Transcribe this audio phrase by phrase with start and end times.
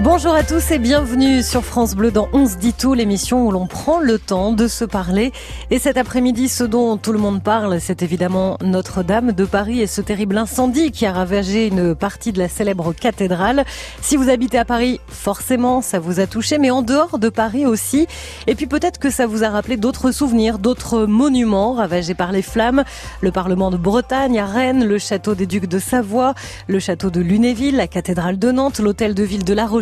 [0.00, 3.50] Bonjour à tous et bienvenue sur France Bleu dans On se dit tout, l'émission où
[3.50, 5.32] l'on prend le temps de se parler.
[5.70, 9.86] Et cet après-midi, ce dont tout le monde parle, c'est évidemment Notre-Dame de Paris et
[9.86, 13.66] ce terrible incendie qui a ravagé une partie de la célèbre cathédrale.
[14.00, 17.66] Si vous habitez à Paris, forcément, ça vous a touché, mais en dehors de Paris
[17.66, 18.06] aussi.
[18.46, 22.42] Et puis peut-être que ça vous a rappelé d'autres souvenirs, d'autres monuments ravagés par les
[22.42, 22.84] flammes.
[23.20, 26.32] Le Parlement de Bretagne à Rennes, le château des Ducs de Savoie,
[26.66, 29.81] le château de Lunéville, la cathédrale de Nantes, l'hôtel de ville de La Rochelle,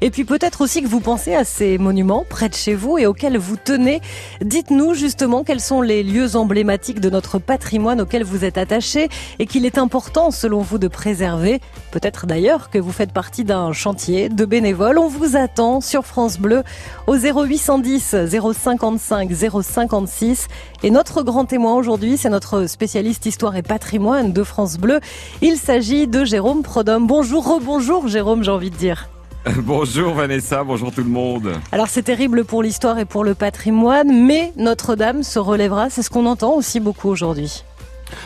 [0.00, 3.06] et puis peut-être aussi que vous pensez à ces monuments près de chez vous et
[3.06, 4.00] auxquels vous tenez.
[4.42, 9.08] Dites-nous justement quels sont les lieux emblématiques de notre patrimoine auxquels vous êtes attachés
[9.38, 11.60] et qu'il est important selon vous de préserver.
[11.90, 14.98] Peut-être d'ailleurs que vous faites partie d'un chantier de bénévoles.
[14.98, 16.62] On vous attend sur France Bleu
[17.06, 18.16] au 0810
[18.52, 19.30] 055
[19.62, 20.48] 056.
[20.82, 25.00] Et notre grand témoin aujourd'hui, c'est notre spécialiste histoire et patrimoine de France Bleu.
[25.42, 27.06] Il s'agit de Jérôme Prodhomme.
[27.06, 29.08] Bonjour, rebonjour Jérôme, j'ai envie de dire.
[29.62, 31.52] Bonjour Vanessa, bonjour tout le monde.
[31.72, 36.10] Alors c'est terrible pour l'histoire et pour le patrimoine, mais Notre-Dame se relèvera, c'est ce
[36.10, 37.64] qu'on entend aussi beaucoup aujourd'hui.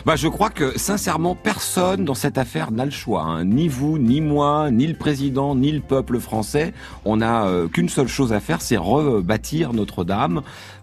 [0.05, 3.21] Bah, je crois que sincèrement, personne dans cette affaire n'a le choix.
[3.21, 3.45] Hein.
[3.45, 6.73] Ni vous, ni moi, ni le président, ni le peuple français.
[7.05, 10.41] On n'a euh, qu'une seule chose à faire, c'est rebâtir Notre-Dame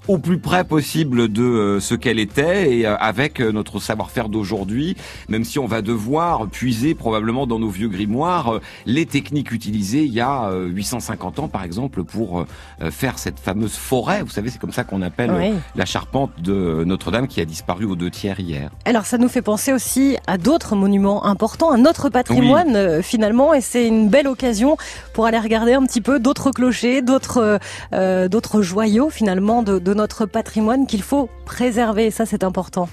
[0.08, 4.28] au plus près possible de euh, ce qu'elle était et euh, avec euh, notre savoir-faire
[4.28, 4.96] d'aujourd'hui,
[5.28, 10.12] même si on va devoir puiser probablement dans nos vieux grimoires les techniques utilisées il
[10.12, 12.44] y a 850 ans par exemple pour
[12.90, 14.22] faire cette fameuse forêt.
[14.22, 17.96] Vous savez, c'est comme ça qu'on appelle la charpente de Notre-Dame qui a disparu aux
[17.96, 18.70] deux tiers hier.
[18.84, 23.60] Alors ça nous fait penser aussi à d'autres monuments importants, à notre patrimoine finalement et
[23.60, 24.76] c'est une belle occasion
[25.12, 27.58] pour aller regarder un petit peu d'autres clochers, d'autres
[27.92, 32.10] d'autres joyaux finalement de notre patrimoine qu'il faut préserver.
[32.10, 32.88] Ça, c'est important.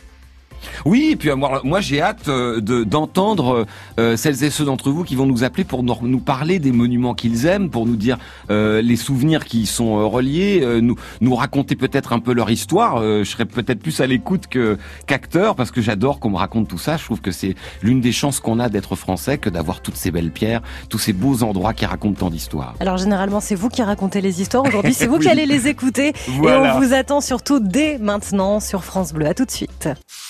[0.86, 3.66] Oui, et puis moi, moi j'ai hâte euh, d'entendre
[4.00, 7.14] euh, celles et ceux d'entre vous qui vont nous appeler pour nous, parler des monuments
[7.14, 8.18] qu'ils aiment, pour nous dire
[8.50, 13.02] euh, les souvenirs qui y sont reliés, nous, nous raconter peut-être un peu leur histoire.
[13.02, 16.78] je serais peut-être plus à l'écoute que qu'acteur parce que j'adore qu'on me raconte tout
[16.78, 16.98] ça.
[16.98, 20.12] Je trouve que c'est l'une des chances qu'on a d'être français que d'avoir toutes ces
[20.12, 22.76] belles pierres, tous ces beaux endroits qui racontent tant d'histoires.
[22.80, 24.64] Alors généralement c'est vous qui racontez les histoires.
[24.66, 28.84] Aujourd'hui c'est vous qui allez les écouter et on vous attend surtout dès maintenant sur
[28.84, 29.26] France Bleu.
[29.26, 29.90] À tout de suite.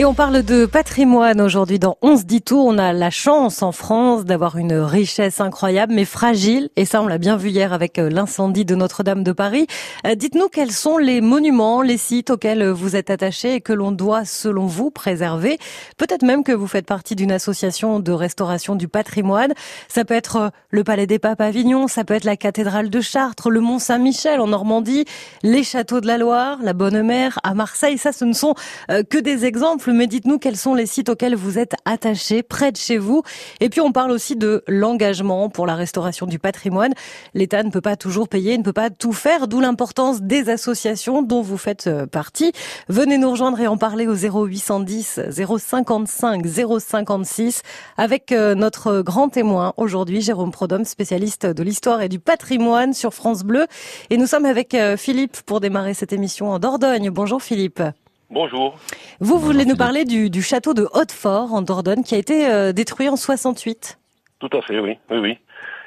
[0.00, 2.60] Et on parle de patrimoine aujourd'hui dans On se dit tout.
[2.60, 6.68] On a la chance en France d'avoir une richesse incroyable mais fragile.
[6.76, 9.66] Et ça, on l'a bien vu hier avec euh, l'incendie de Notre-Dame de Paris.
[10.06, 13.90] Euh, dites-nous quels sont les monuments, les sites auxquels vous êtes attachés et que l'on
[13.90, 15.58] doit, selon vous, préserver.
[15.96, 19.52] Peut-être même que vous faites partie d'une association de restauration du patrimoine.
[19.88, 22.88] Ça peut être euh, le Palais des Papes à Avignon, ça peut être la cathédrale
[22.88, 25.06] de Chartres, le Mont Saint-Michel en Normandie,
[25.42, 27.98] les châteaux de la Loire, la Bonne Mère à Marseille.
[27.98, 28.54] Ça, ce ne sont
[28.86, 32.76] que des exemples mais dites-nous quels sont les sites auxquels vous êtes attachés près de
[32.76, 33.22] chez vous.
[33.60, 36.92] Et puis on parle aussi de l'engagement pour la restauration du patrimoine.
[37.34, 41.22] L'État ne peut pas toujours payer, ne peut pas tout faire, d'où l'importance des associations
[41.22, 42.52] dont vous faites euh, partie.
[42.88, 47.62] Venez nous rejoindre et en parler au 0810 055 056
[47.96, 53.14] avec euh, notre grand témoin aujourd'hui, Jérôme Prodhomme, spécialiste de l'histoire et du patrimoine sur
[53.14, 53.66] France Bleu.
[54.10, 57.10] Et nous sommes avec euh, Philippe pour démarrer cette émission en Dordogne.
[57.10, 57.82] Bonjour Philippe.
[58.30, 58.76] Bonjour.
[59.20, 63.08] Vous voulez nous parler du, château de Hautefort en Dordogne qui a été euh, détruit
[63.08, 63.98] en 68
[64.38, 64.98] Tout à fait, oui.
[65.10, 65.38] oui, oui.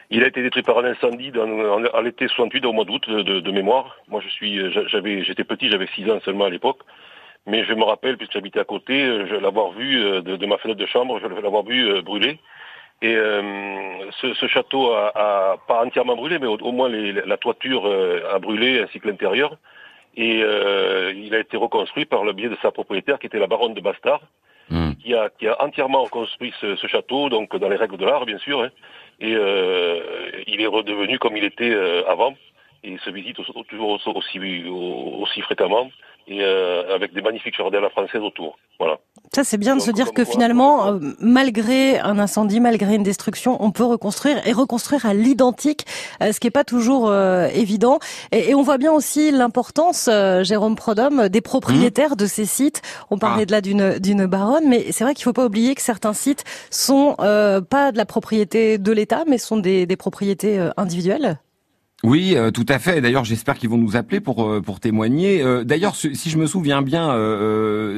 [0.09, 1.45] Il a été détruit par un incendie dans,
[1.93, 3.95] à l'été 68, au mois d'août de, mémoire.
[4.07, 6.79] Moi, je suis, euh, j'avais, j'étais petit, j'avais 6 ans seulement à l'époque.
[7.45, 10.79] Mais je me rappelle, puisque j'habitais à côté, euh, je l'avoir vu de, ma fenêtre
[10.79, 12.39] de chambre, je l'avoir vu brûler.
[13.03, 13.15] Et
[14.19, 17.85] ce, château a, pas entièrement brûlé, mais au, moins la toiture
[18.31, 19.57] a brûlé ainsi que l'intérieur.
[20.15, 23.47] Et euh, il a été reconstruit par le biais de sa propriétaire, qui était la
[23.47, 24.21] baronne de Bastard,
[24.69, 24.91] hmm.
[25.01, 28.25] qui, a, qui, a, entièrement reconstruit ce, ce, château, donc dans les règles de l'art,
[28.25, 28.61] bien sûr.
[28.61, 28.69] Hein.
[29.19, 30.01] et euh,
[30.47, 32.35] il est redevenu comme il était euh, avant.
[32.83, 33.37] Et il se visite
[33.69, 35.89] toujours aussi, aussi fréquemment
[36.27, 38.57] et euh, avec des magnifiques jardins à la française autour.
[38.79, 38.99] Voilà.
[39.33, 43.57] Ça, c'est bien de se dire que finalement, euh, malgré un incendie, malgré une destruction,
[43.63, 45.85] on peut reconstruire et reconstruire à l'identique,
[46.21, 47.99] euh, ce qui n'est pas toujours euh, évident.
[48.31, 50.09] Et, et, on voit bien aussi l'importance,
[50.41, 52.81] Jérôme Prodhomme, des propriétaires de ces sites.
[53.09, 53.45] On parlait ah.
[53.45, 56.43] de là d'une d'une baronne, mais c'est vrai qu'il faut pas oublier que certains sites
[56.69, 61.39] sont pas de la propriété de l'État, mais sont des, des propriétés individuelles.
[62.03, 62.99] Oui, euh, tout à fait.
[62.99, 65.43] D'ailleurs, j'espère qu'ils vont nous appeler pour euh, pour témoigner.
[65.43, 67.11] Euh, d'ailleurs, si je me souviens bien,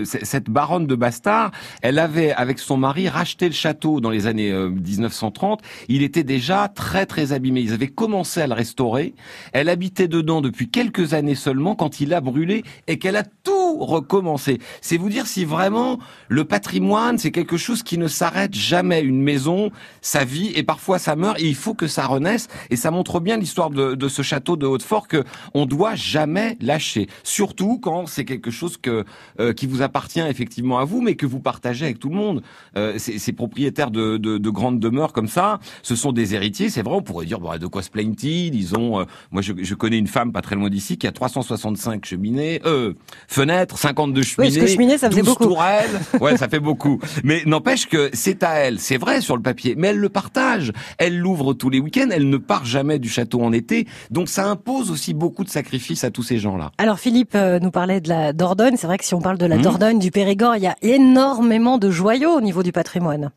[0.03, 1.51] cette baronne de Bastard,
[1.81, 5.61] elle avait avec son mari racheté le château dans les années 1930.
[5.87, 7.61] Il était déjà très très abîmé.
[7.61, 9.13] Ils avaient commencé à le restaurer.
[9.53, 13.62] Elle habitait dedans depuis quelques années seulement quand il a brûlé et qu'elle a tout
[13.79, 14.59] recommencer.
[14.81, 15.99] C'est vous dire si vraiment
[16.29, 19.01] le patrimoine, c'est quelque chose qui ne s'arrête jamais.
[19.01, 19.71] Une maison,
[20.01, 22.47] sa vie, et parfois ça meurt, et il faut que ça renaisse.
[22.69, 25.23] Et ça montre bien l'histoire de, de, ce château de Hautefort que
[25.53, 27.07] on doit jamais lâcher.
[27.23, 29.05] Surtout quand c'est quelque chose que
[29.39, 32.43] euh, qui vous appartient effectivement à vous, mais que vous partagez avec tout le monde.
[32.77, 36.69] Euh, ces, propriétaires de, de, de, grandes demeures comme ça, ce sont des héritiers.
[36.69, 39.53] C'est vrai, on pourrait dire bon, de quoi se plaignent-ils Ils ont, euh, moi je,
[39.57, 42.93] je, connais une femme pas très loin d'ici qui a 365 cheminées, euh,
[43.27, 45.45] fenêtres, 52 cheminées, oui, parce que cheminées, ça faisait beaucoup.
[45.45, 45.99] tourelles.
[46.21, 46.99] ouais, ça fait beaucoup.
[47.23, 48.79] Mais n'empêche que c'est à elle.
[48.79, 50.71] C'est vrai sur le papier, mais elle le partage.
[50.97, 52.09] Elle l'ouvre tous les week-ends.
[52.11, 53.87] Elle ne part jamais du château en été.
[54.11, 56.71] Donc ça impose aussi beaucoup de sacrifices à tous ces gens-là.
[56.77, 58.75] Alors Philippe euh, nous parlait de la Dordogne.
[58.77, 59.61] C'est vrai que si on parle de la mmh.
[59.61, 63.31] Dordogne, du Périgord, il y a énormément de joyaux au niveau du patrimoine.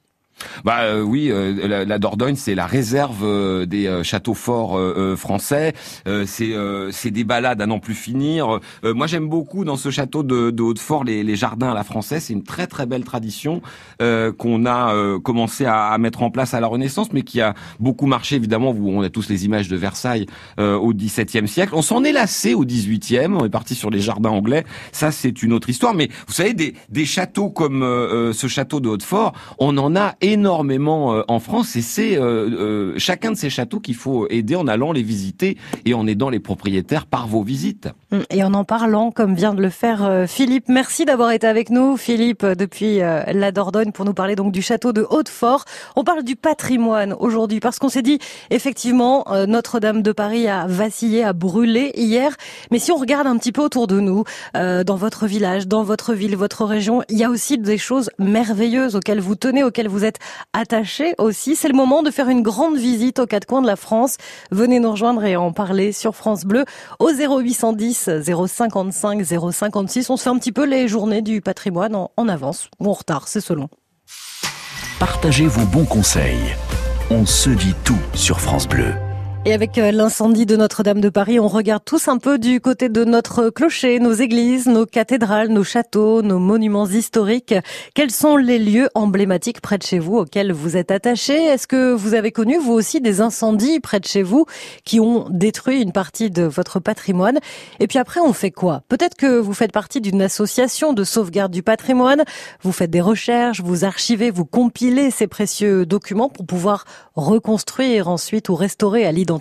[0.65, 4.79] Bah euh, oui, euh, la, Dordogne c'est la réserve euh, des châteaux forts
[5.17, 5.73] français.
[6.27, 6.55] c'est
[6.91, 8.61] c'est des balades à n'en plus finir.
[8.83, 12.25] moi j'aime beaucoup dans ce château de, de Hautefort les, les, jardins à la française.
[12.25, 13.63] C'est une très très belle tradition
[13.99, 18.07] qu'on a commencé à, à, mettre en place à la Renaissance, mais qui a beaucoup
[18.07, 18.71] marché évidemment.
[18.71, 20.27] Où on a tous les images de Versailles
[20.59, 21.73] au XVIIe siècle.
[21.75, 23.29] On s'en est lassé au XVIIIe.
[23.31, 24.65] On est parti sur les jardins anglais.
[24.93, 25.95] Ça c'est une autre histoire.
[25.95, 27.81] Mais vous savez des, des châteaux comme
[28.33, 32.95] ce château de Hautefort, on en a énormément euh, en France et c'est euh, euh,
[32.97, 36.41] chacun de ces châteaux qu'il faut aider en allant les visiter et en aidant les
[36.41, 37.89] propriétaires par vos visites.
[38.13, 40.69] Hum, et en en parlant, comme vient de le faire Philippe.
[40.69, 44.93] Merci d'avoir été avec nous, Philippe, depuis la Dordogne, pour nous parler donc du château
[44.93, 45.65] de Hautefort.
[45.95, 48.19] On parle du patrimoine aujourd'hui parce qu'on s'est dit,
[48.51, 52.35] effectivement, Notre-Dame de Paris a vacillé, a brûlé hier.
[52.71, 54.25] Mais si on regarde un petit peu autour de nous,
[54.55, 58.97] dans votre village, dans votre ville, votre région, il y a aussi des choses merveilleuses
[58.97, 60.16] auxquelles vous tenez, auxquelles vous êtes
[60.53, 61.57] attaché aussi.
[61.57, 64.17] C'est le moment de faire une grande visite aux quatre coins de la France.
[64.51, 66.65] Venez nous rejoindre et en parler sur France Bleu
[66.99, 68.11] au 0810
[68.47, 70.11] 055 056.
[70.11, 72.93] On se fait un petit peu les journées du patrimoine en, en avance ou en
[72.93, 73.69] retard, c'est selon.
[74.99, 76.57] Partagez vos bons conseils.
[77.11, 78.93] On se dit tout sur France Bleu.
[79.47, 82.89] Et avec euh, l'incendie de Notre-Dame de Paris, on regarde tous un peu du côté
[82.89, 87.55] de notre clocher, nos églises, nos cathédrales, nos châteaux, nos monuments historiques.
[87.95, 91.45] Quels sont les lieux emblématiques près de chez vous auxquels vous êtes attachés?
[91.45, 94.47] Est-ce que vous avez connu, vous aussi, des incendies près de chez vous
[94.85, 97.39] qui ont détruit une partie de votre patrimoine?
[97.79, 98.83] Et puis après, on fait quoi?
[98.89, 102.25] Peut-être que vous faites partie d'une association de sauvegarde du patrimoine,
[102.63, 106.85] vous faites des recherches, vous archivez, vous compilez ces précieux documents pour pouvoir
[107.15, 109.36] reconstruire ensuite ou restaurer à l'identité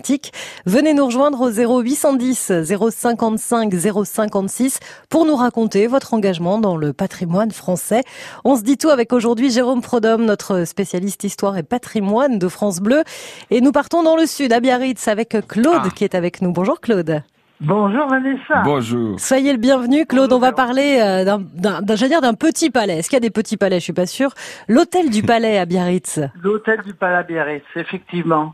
[0.65, 7.51] Venez nous rejoindre au 0810 055 056 pour nous raconter votre engagement dans le patrimoine
[7.51, 8.03] français.
[8.43, 12.79] On se dit tout avec aujourd'hui Jérôme Prodhomme, notre spécialiste histoire et patrimoine de France
[12.79, 13.03] Bleu.
[13.51, 15.89] Et nous partons dans le sud, à Biarritz, avec Claude ah.
[15.95, 16.51] qui est avec nous.
[16.51, 17.23] Bonjour Claude.
[17.61, 18.63] Bonjour Vanessa.
[18.65, 19.17] Bonjour.
[19.17, 20.33] Soyez le bienvenu, Claude.
[20.33, 22.97] On va parler euh, d'un, d'un, j'allais dire d'un petit palais.
[22.97, 23.79] Est-ce qu'il y a des petits palais?
[23.79, 24.31] Je suis pas sûre.
[24.67, 26.19] L'hôtel du Palais à Biarritz.
[26.43, 28.53] L'hôtel du Palais à Biarritz, effectivement.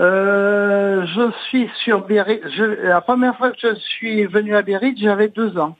[0.00, 2.44] Euh, je suis sur Biarritz.
[2.56, 5.76] la première fois que je suis venu à Biarritz, j'avais deux ans.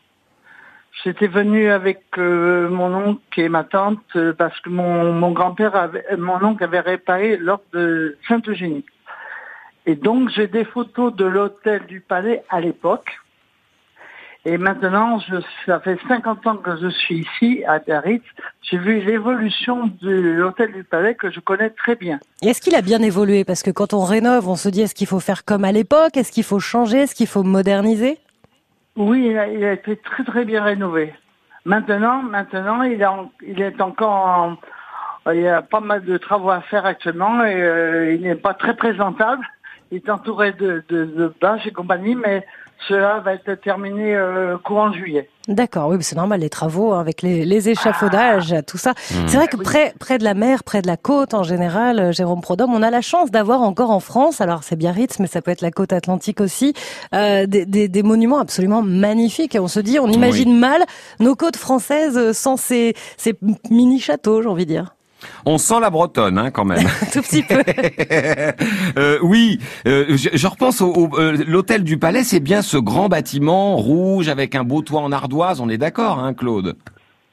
[1.05, 5.77] J'étais venu avec euh, mon oncle et ma tante euh, parce que mon, mon grand-père
[5.77, 8.85] avait, mon oncle avait réparé l'ordre de Sainte-Eugénie.
[9.87, 13.21] Et donc j'ai des photos de l'hôtel du Palais à l'époque.
[14.49, 15.37] Et maintenant, je,
[15.67, 18.25] ça fait 50 ans que je suis ici, à Biarritz.
[18.63, 22.19] J'ai vu l'évolution de l'hôtel du Palais que je connais très bien.
[22.41, 23.45] Est-ce qu'il a bien évolué?
[23.45, 26.17] Parce que quand on rénove, on se dit est-ce qu'il faut faire comme à l'époque?
[26.17, 27.01] Est-ce qu'il faut changer?
[27.01, 28.17] Est-ce qu'il faut moderniser?
[28.97, 31.13] Oui, il a, été très très bien rénové.
[31.67, 33.07] Maintenant, maintenant, il,
[33.47, 34.57] il est encore
[35.27, 38.35] en, il y a pas mal de travaux à faire actuellement et euh, il n'est
[38.35, 39.45] pas très présentable.
[39.91, 42.47] Il est entouré de, de, de bâches et compagnie, mais
[42.87, 45.29] cela va être terminé euh, courant juillet.
[45.49, 48.91] D'accord, oui, c'est normal, les travaux hein, avec les, les échafaudages, tout ça.
[48.91, 49.15] Mmh.
[49.27, 52.13] C'est vrai que près, près de la mer, près de la côte en général, euh,
[52.13, 55.41] Jérôme Prodhomme, on a la chance d'avoir encore en France, alors c'est Biarritz, mais ça
[55.41, 56.75] peut être la côte atlantique aussi,
[57.15, 59.55] euh, des, des, des, monuments absolument magnifiques.
[59.55, 60.83] Et on se dit, on imagine mal
[61.19, 63.35] nos côtes françaises sans ces, ces
[63.71, 64.95] mini-châteaux, j'ai envie de dire.
[65.47, 66.87] On sent la bretonne, hein, quand même.
[67.13, 67.63] Tout petit peu.
[68.99, 73.09] euh, oui, euh, je, je, repense au, euh, l'hôtel du Palais, c'est bien ce grand
[73.09, 75.61] bâtiment rouge avec un beau toit en ardoise.
[75.61, 76.77] On est d'accord, hein, Claude?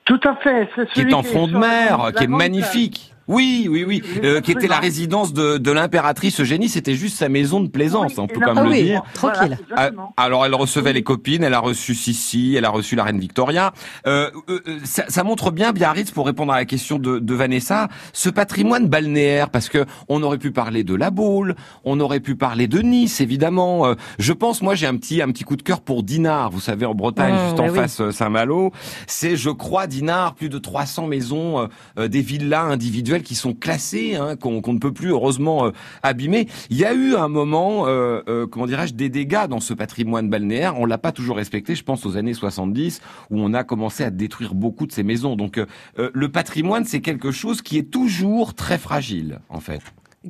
[0.06, 0.70] Tout à fait.
[0.94, 3.15] qui est en fond de mer, qui est magnifique.
[3.28, 6.70] Oui, oui, oui, euh, qui était la résidence de, de l'impératrice Eugénie.
[6.70, 9.04] C'était juste sa maison de plaisance, on peut quand même le dire.
[9.14, 9.58] Tranquille.
[9.76, 13.20] Ah, alors, elle recevait les copines, elle a reçu Sissi, elle a reçu la reine
[13.20, 13.74] Victoria.
[14.06, 17.34] Euh, euh, euh, ça, ça, montre bien, Biarritz, pour répondre à la question de, de,
[17.34, 22.20] Vanessa, ce patrimoine balnéaire, parce que on aurait pu parler de la Baule, on aurait
[22.20, 23.96] pu parler de Nice, évidemment.
[24.20, 26.52] je pense, moi, j'ai un petit un petit coup de cœur pour Dinard.
[26.52, 28.72] Vous savez, en Bretagne, mmh, juste en face Saint-Malo,
[29.08, 31.68] c'est, je crois, Dinard, plus de 300 maisons,
[31.98, 35.72] des villas individuelles qui sont classés, hein, qu'on ne peut plus heureusement euh,
[36.04, 36.48] abîmer.
[36.70, 40.30] Il y a eu un moment, euh, euh, comment dirais-je, des dégâts dans ce patrimoine
[40.30, 40.80] balnéaire.
[40.80, 41.76] On l'a pas toujours respecté.
[41.76, 45.36] Je pense aux années 70 où on a commencé à détruire beaucoup de ces maisons.
[45.36, 45.60] Donc
[45.98, 49.82] le patrimoine, c'est quelque chose qui est toujours très fragile, en fait.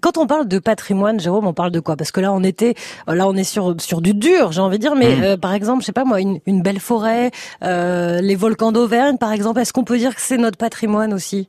[0.02, 1.96] Quand on parle de patrimoine, Jérôme, on parle de quoi?
[1.96, 2.76] Parce que là, on était,
[3.08, 4.96] là, on est sur sur du dur, j'ai envie de dire.
[4.96, 5.38] Mais mmh.
[5.38, 9.60] par exemple, je sais pas moi, une, une belle forêt, les volcans d'Auvergne, par exemple.
[9.60, 11.48] Est-ce qu'on peut dire que c'est notre patrimoine aussi?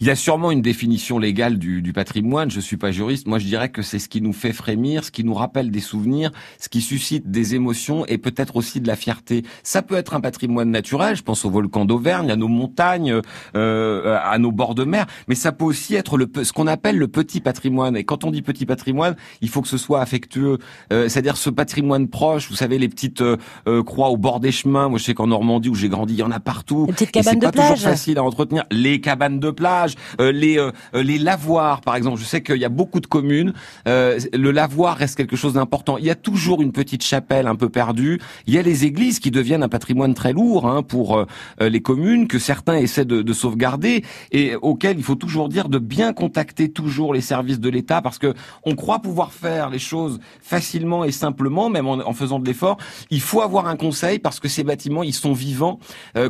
[0.00, 2.50] Il y a sûrement une définition légale du, du patrimoine.
[2.50, 3.26] Je suis pas juriste.
[3.26, 5.80] Moi, je dirais que c'est ce qui nous fait frémir, ce qui nous rappelle des
[5.80, 9.44] souvenirs, ce qui suscite des émotions et peut-être aussi de la fierté.
[9.62, 11.16] Ça peut être un patrimoine naturel.
[11.16, 13.20] Je pense au volcan d'Auvergne, à nos montagnes,
[13.54, 15.06] euh, à nos bords de mer.
[15.28, 17.96] Mais ça peut aussi être le, ce qu'on appelle le petit patrimoine.
[17.96, 20.58] Et quand on dit petit patrimoine, il faut que ce soit affectueux.
[20.92, 22.48] Euh, c'est-à-dire ce patrimoine proche.
[22.48, 23.36] Vous savez, les petites euh,
[23.68, 24.88] euh, croix au bord des chemins.
[24.88, 26.86] Moi, je sais qu'en Normandie où j'ai grandi, il y en a partout.
[26.86, 27.54] Les petites cabanes de plage.
[27.54, 28.64] C'est pas toujours facile à entretenir.
[28.70, 29.85] Les cabanes de plage
[30.20, 32.18] euh, les euh, les lavoirs, par exemple.
[32.18, 33.52] Je sais qu'il y a beaucoup de communes.
[33.86, 35.98] Euh, le lavoir reste quelque chose d'important.
[35.98, 38.20] Il y a toujours une petite chapelle un peu perdue.
[38.46, 41.24] Il y a les églises qui deviennent un patrimoine très lourd hein, pour
[41.60, 45.78] les communes que certains essaient de, de, sauvegarder et auxquels il faut toujours dire de
[45.78, 50.18] bien contacter toujours les services de l'État parce que on croit pouvoir faire les choses
[50.40, 52.78] facilement et simplement, même en, en faisant de l'effort.
[53.10, 55.78] Il faut avoir un conseil parce que ces bâtiments ils sont vivants.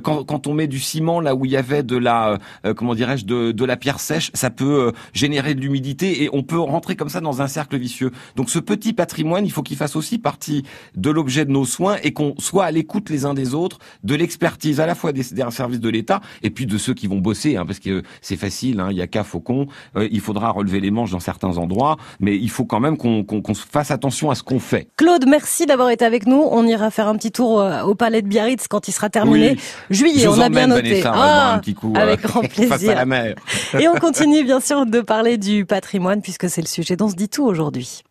[0.02, 2.38] quand, quand on met du ciment là où il y avait de la
[2.76, 6.42] comment dirais-je de de, la pierre sèche, ça peut euh, générer de l'humidité et on
[6.42, 8.12] peut rentrer comme ça dans un cercle vicieux.
[8.36, 11.96] Donc ce petit patrimoine, il faut qu'il fasse aussi partie de l'objet de nos soins
[12.02, 15.22] et qu'on soit à l'écoute les uns des autres, de l'expertise à la fois des,
[15.22, 18.80] services de l'État et puis de ceux qui vont bosser, hein, parce que c'est facile,
[18.80, 21.96] hein, il y a qu'à faucon, euh, il faudra relever les manches dans certains endroits,
[22.20, 23.24] mais il faut quand même qu'on
[23.54, 24.88] fasse attention à ce qu'on fait.
[24.96, 26.42] Claude, merci d'avoir été avec nous.
[26.50, 29.56] On ira faire un petit tour euh, au palais de Biarritz quand il sera terminé.
[29.90, 31.02] Juillet, on a bien noté.
[31.04, 32.68] ah, un petit coup, avec grand plaisir.
[32.68, 33.35] Face à la mer.
[33.78, 37.14] Et on continue bien sûr de parler du patrimoine puisque c'est le sujet dont se
[37.14, 38.02] dit tout aujourd'hui.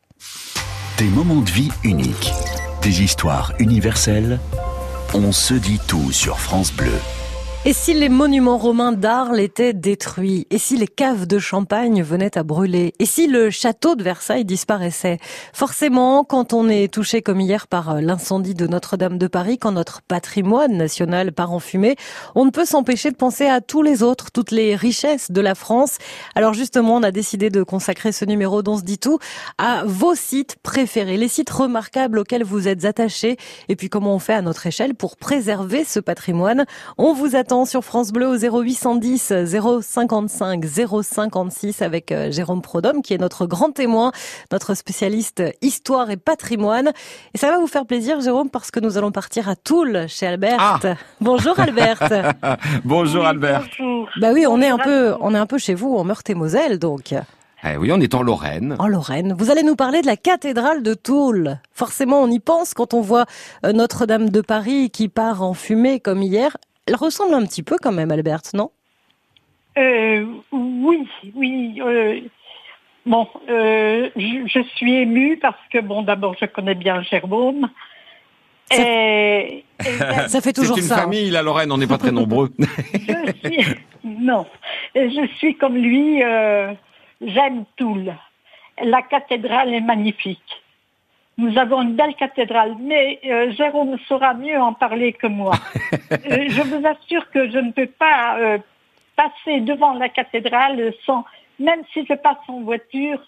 [0.97, 2.31] Des moments de vie uniques,
[2.81, 4.39] des histoires universelles.
[5.13, 6.99] On se dit tout sur France Bleu.
[7.67, 10.45] Et si les monuments romains d'Arles étaient détruits?
[10.51, 12.93] Et si les caves de Champagne venaient à brûler?
[12.99, 15.17] Et si le château de Versailles disparaissait?
[15.51, 20.03] Forcément, quand on est touché comme hier par l'incendie de Notre-Dame de Paris, quand notre
[20.03, 21.95] patrimoine national part en fumée,
[22.35, 25.55] on ne peut s'empêcher de penser à tous les autres, toutes les richesses de la
[25.55, 25.97] France.
[26.35, 29.17] Alors justement, on a décidé de consacrer ce numéro dont se dit tout
[29.57, 33.37] à vos sites préférés, les sites remarquables auxquels vous êtes attachés,
[33.69, 36.67] et puis comment on fait à notre échelle pour préserver ce patrimoine?
[36.99, 39.31] On vous attend sur France Bleu au 0810
[39.81, 44.11] 055 056 avec euh, Jérôme Prodhomme qui est notre grand témoin,
[44.51, 46.91] notre spécialiste histoire et patrimoine.
[47.33, 50.27] Et ça va vous faire plaisir Jérôme parce que nous allons partir à Toul chez
[50.27, 50.57] Albert.
[50.59, 50.79] Ah.
[51.21, 51.99] bonjour Albert.
[52.83, 53.63] bonjour Albert.
[54.19, 57.13] Bah oui, on est un peu on est un peu chez vous en Meurthe-et-Moselle donc.
[57.63, 58.75] Eh oui, on est en Lorraine.
[58.79, 59.33] En Lorraine.
[59.37, 61.57] Vous allez nous parler de la cathédrale de Toul.
[61.71, 63.25] Forcément, on y pense quand on voit
[63.65, 66.57] euh, Notre-Dame de Paris qui part en fumée comme hier.
[66.87, 68.71] Elle ressemble un petit peu quand même, Albert, non?
[69.77, 71.81] Euh, Oui, oui.
[71.81, 72.19] Euh,
[73.05, 77.69] bon, euh, je, suis émue parce que, bon, d'abord, je connais bien Jérôme.
[78.71, 79.63] Ça, et,
[80.27, 80.81] ça fait toujours ça.
[80.81, 82.51] C'est une famille, la Lorraine, on n'est pas très nombreux.
[82.93, 84.45] je suis, non,
[84.95, 86.19] je suis comme lui,
[87.21, 88.13] j'aime Toul.
[88.83, 90.64] La cathédrale est magnifique.
[91.37, 95.53] Nous avons une belle cathédrale, mais euh, Jérôme saura mieux en parler que moi.
[96.11, 98.57] Euh, je vous assure que je ne peux pas euh,
[99.15, 101.25] passer devant la cathédrale sans,
[101.59, 103.19] même si je passe en voiture,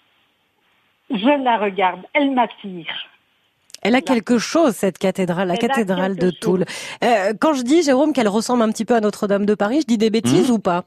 [1.10, 3.08] je la regarde, elle m'attire.
[3.82, 6.64] Elle a quelque chose, cette cathédrale, la cathédrale de Toul.
[7.40, 9.98] quand je dis, Jérôme, qu'elle ressemble un petit peu à Notre-Dame de Paris, je dis
[9.98, 10.54] des bêtises mmh.
[10.54, 10.84] ou pas?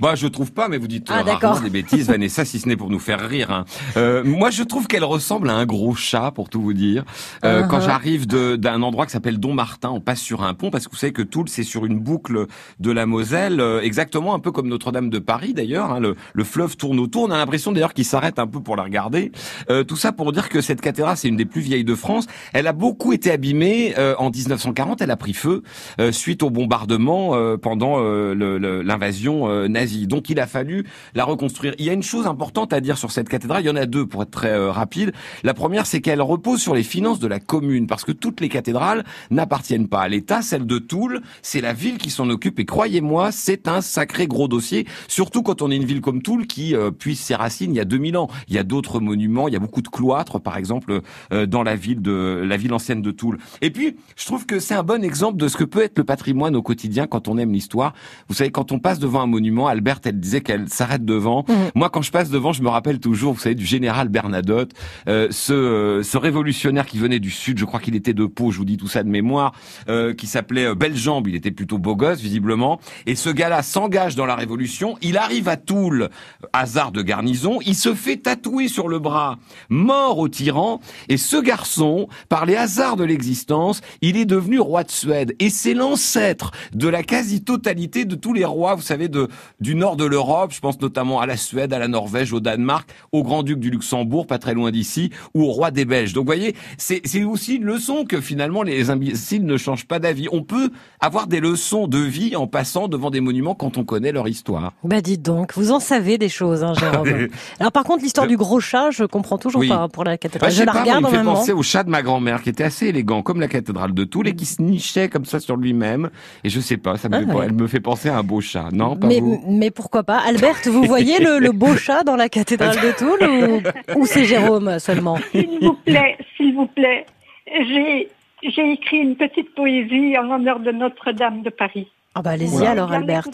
[0.00, 2.76] Bah, je trouve pas, mais vous dites ah, rarement des bêtises, Vanessa, si ce n'est
[2.76, 3.50] pour nous faire rire.
[3.50, 3.64] Hein.
[3.96, 7.04] Euh, moi, je trouve qu'elle ressemble à un gros chat, pour tout vous dire.
[7.44, 7.84] Euh, Quand uh-huh.
[7.84, 10.96] j'arrive d'un endroit qui s'appelle Don Martin, on passe sur un pont, parce que vous
[10.96, 12.46] savez que Toul, c'est sur une boucle
[12.80, 15.92] de la Moselle, euh, exactement un peu comme Notre-Dame de Paris, d'ailleurs.
[15.92, 17.24] Hein, le, le, fleuve tourne autour.
[17.24, 19.32] On a l'impression, d'ailleurs, qu'il s'arrête un peu pour la regarder.
[19.70, 22.26] Euh, tout ça pour dire que cette cathédrale, c'est une des plus vieilles de France.
[22.52, 23.94] Elle a beaucoup été abîmée.
[23.98, 25.62] Euh, en 1940, elle a pris feu
[26.10, 30.06] suite au bombardement pendant l'invasion euh.
[30.06, 30.84] Donc il a fallu
[31.14, 31.74] la reconstruire.
[31.78, 33.62] Il y a une chose importante à dire sur cette cathédrale.
[33.62, 35.12] Il y en a deux pour être très euh, rapide.
[35.42, 38.48] La première, c'est qu'elle repose sur les finances de la commune, parce que toutes les
[38.48, 40.42] cathédrales n'appartiennent pas à l'État.
[40.42, 42.58] Celle de Toul, c'est la ville qui s'en occupe.
[42.58, 46.46] Et croyez-moi, c'est un sacré gros dossier, surtout quand on est une ville comme Toul
[46.46, 48.28] qui euh, puise ses racines il y a 2000 ans.
[48.48, 51.00] Il y a d'autres monuments, il y a beaucoup de cloîtres, par exemple,
[51.30, 53.38] dans la ville de la ville ancienne de Toul.
[53.62, 56.04] Et puis, je trouve que c'est un bon exemple de ce que peut être le
[56.04, 57.94] patrimoine au quotidien quand on aime l'histoire.
[58.28, 61.44] Vous savez, quand on passe devant un monument, Albert, elle disait qu'elle s'arrête devant.
[61.48, 61.52] Mmh.
[61.74, 64.72] Moi, quand je passe devant, je me rappelle toujours, vous savez, du général Bernadotte,
[65.08, 68.50] euh, ce, euh, ce révolutionnaire qui venait du sud, je crois qu'il était de Pau,
[68.50, 69.52] je vous dis tout ça de mémoire,
[69.88, 72.80] euh, qui s'appelait euh, Bellembe, il était plutôt beau gosse, visiblement.
[73.06, 76.08] Et ce gars-là s'engage dans la révolution, il arrive à Toul,
[76.52, 79.38] hasard de garnison, il se fait tatouer sur le bras,
[79.68, 84.84] mort au tyran, et ce garçon, par les hasards de l'existence, il est devenu roi
[84.84, 85.34] de Suède.
[85.38, 89.28] Et c'est l'ancêtre de la quasi-totalité de tous les rois, vous savez, de,
[89.60, 92.88] du nord de l'Europe, je pense notamment à la Suède, à la Norvège, au Danemark,
[93.12, 96.12] au grand-duc du Luxembourg, pas très loin d'ici, ou au roi des Belges.
[96.12, 99.98] Donc vous voyez, c'est c'est aussi une leçon que finalement les imbéciles ne changent pas
[99.98, 100.28] d'avis.
[100.32, 104.12] On peut avoir des leçons de vie en passant devant des monuments quand on connaît
[104.12, 104.72] leur histoire.
[104.84, 107.28] Bah dites donc, vous en savez des choses, hein, Jérôme.
[107.60, 109.68] Alors par contre, l'histoire du gros chat, je comprends toujours Oui.
[109.68, 110.50] pas hein, pour la Bah, cathédrale.
[110.50, 111.90] je je sais la pas, moi, regarde il en me fait penser au chat de
[111.90, 115.08] ma grand-mère qui était assez élégant, comme la cathédrale de Toul, et qui se nichait
[115.08, 116.10] comme ça sur lui-même.
[116.44, 117.44] Et je sais pas, ça me Ah fait, ouais.
[117.46, 118.68] elle me fait penser à un beau chat.
[118.72, 122.16] Non, pas Mais, vous mais pourquoi pas Albert, vous voyez le, le beau chat dans
[122.16, 123.62] la cathédrale de Toul
[123.94, 125.16] ou, ou c'est Jérôme seulement?
[125.32, 127.06] S'il vous plaît, s'il vous plaît,
[127.46, 128.08] j'ai
[128.42, 131.88] j'ai écrit une petite poésie en l'honneur de Notre-Dame de Paris.
[132.14, 132.70] Ah bah allez-y Voilà.
[132.70, 133.26] alors Albert.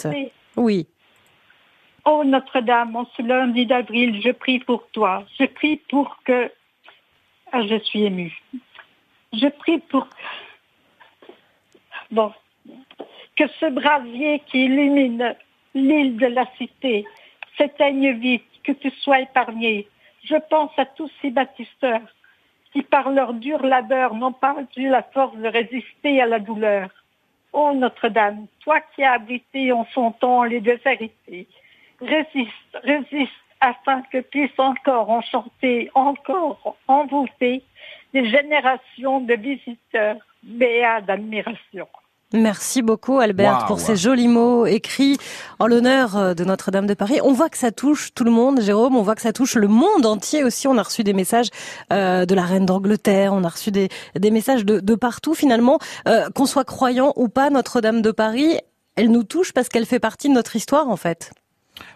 [0.57, 0.87] Oui.
[2.07, 5.25] Oh Notre-Dame, en ce lundi d'avril, je prie pour toi.
[5.39, 6.51] Je prie pour que...
[7.53, 8.33] Ah, je suis émue.
[9.33, 10.07] Je prie pour...
[12.11, 12.33] Bon.
[13.37, 15.35] Que ce brasier qui illumine
[15.75, 17.05] l'île de la cité
[17.57, 19.87] s'éteigne vite, que tu sois épargné.
[20.25, 22.01] Je pense à tous ces baptisteurs
[22.73, 26.91] qui, par leur dur labeur, n'ont pas eu la force de résister à la douleur.
[27.53, 30.81] Ô Notre-Dame, toi qui as abrité en son temps les deux
[32.01, 37.63] résiste, résiste, afin que puissent encore enchanter, encore envoûter
[38.13, 41.89] des générations de visiteurs béats d'admiration.
[42.35, 45.19] Merci beaucoup Albert pour ces jolis mots écrits
[45.61, 47.21] en l'honneur euh, de Notre-Dame de Paris.
[47.23, 48.97] On voit que ça touche tout le monde, Jérôme.
[48.97, 50.67] On voit que ça touche le monde entier aussi.
[50.67, 51.51] On a reçu des messages
[51.93, 53.33] euh, de la reine d'Angleterre.
[53.33, 55.79] On a reçu des, des messages de, de partout finalement.
[56.09, 58.59] Euh, Qu'on soit croyant ou pas, Notre-Dame de Paris,
[58.97, 61.31] elle nous touche parce qu'elle fait partie de notre histoire en fait.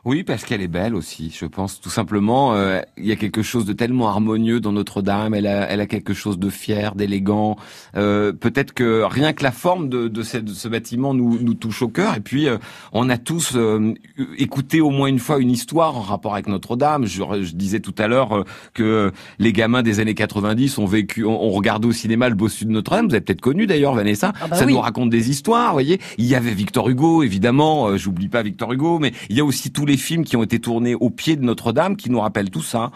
[0.04, 1.80] Oui, parce qu'elle est belle aussi, je pense.
[1.80, 5.34] Tout simplement, euh, il y a quelque chose de tellement harmonieux dans Notre-Dame.
[5.34, 7.56] Elle a, elle a quelque chose de fier, d'élégant.
[7.96, 11.54] Euh, Peut-être que rien que la forme de, de, ce, de ce bâtiment nous, nous
[11.54, 12.16] touche au cœur.
[12.16, 12.58] Et puis, euh,
[12.92, 13.94] on a tous euh,
[14.36, 17.06] écouté au moins une fois une histoire en rapport avec Notre-Dame.
[17.06, 21.24] Je, je disais tout à l'heure euh, que les gamins des années 90 ont vécu,
[21.24, 23.06] ont, ont regardé au cinéma le Bossu de Notre-Dame.
[23.08, 24.32] Vous avez peut-être connu d'ailleurs, Vanessa.
[24.40, 24.72] Ah bah Ça oui.
[24.72, 25.68] nous raconte des histoires.
[25.68, 27.88] Vous voyez, il y avait Victor Hugo, évidemment.
[27.88, 30.42] euh, J'oublie pas Victor Hugo, mais il y a aussi tous les films qui ont
[30.42, 32.90] été tournés au pied de Notre-Dame qui nous rappellent tout ça.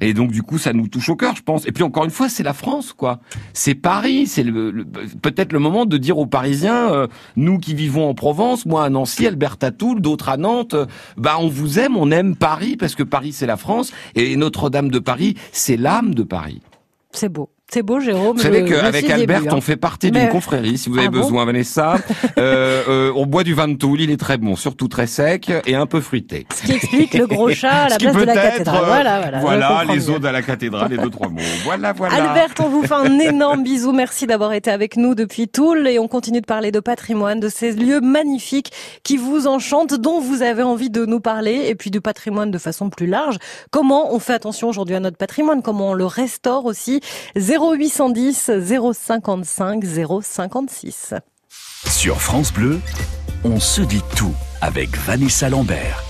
[0.00, 1.66] Et donc du coup, ça nous touche au cœur, je pense.
[1.66, 3.20] Et puis encore une fois, c'est la France, quoi.
[3.52, 4.26] C'est Paris.
[4.26, 8.84] C'est peut-être le moment de dire aux Parisiens, euh, nous qui vivons en Provence, moi
[8.84, 10.86] à Nancy, Albert à Toul, d'autres à Nantes, euh,
[11.16, 14.90] bah on vous aime, on aime Paris parce que Paris c'est la France et Notre-Dame
[14.90, 16.62] de Paris, c'est l'âme de Paris.
[17.10, 17.50] C'est beau.
[17.70, 18.36] C'est beau, Jérôme.
[18.38, 19.52] Vous savez qu'avec Albert, hein.
[19.56, 20.78] on fait partie d'une Mais- confrérie.
[20.78, 21.96] Si vous avez Ah bon besoin, Vanessa,
[22.38, 24.00] euh, euh, on boit du vin de Toul.
[24.00, 26.46] Il est très bon, surtout très sec et un peu fruité.
[26.54, 28.82] Ce qui explique le gros chat à la place de la cathédrale.
[28.82, 29.68] euh, Voilà, voilà.
[29.80, 31.40] comprends les eaux de la cathédrale et deux trois mots.
[31.64, 32.14] Voilà, voilà.
[32.14, 33.92] Albert, on vous fait un énorme bisou.
[33.92, 37.50] Merci d'avoir été avec nous depuis Toul et on continue de parler de patrimoine, de
[37.50, 38.72] ces lieux magnifiques
[39.04, 42.56] qui vous enchantent, dont vous avez envie de nous parler et puis du patrimoine de
[42.58, 43.36] façon plus large.
[43.70, 45.60] Comment on fait attention aujourd'hui à notre patrimoine?
[45.60, 47.02] Comment on le restaure aussi?
[47.58, 48.50] 0810
[48.92, 49.84] 055
[50.22, 51.14] 056.
[51.86, 52.80] Sur France Bleu,
[53.44, 56.02] on se dit tout avec Vanessa Lambert.